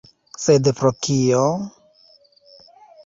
[0.45, 1.43] Sed pro kio?